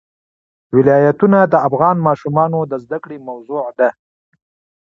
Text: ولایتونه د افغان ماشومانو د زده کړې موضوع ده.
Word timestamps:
ولایتونه 0.75 1.39
د 1.53 1.55
افغان 1.67 1.97
ماشومانو 2.07 2.59
د 2.71 2.73
زده 2.83 2.97
کړې 3.03 3.17
موضوع 3.29 3.65
ده. 3.79 3.89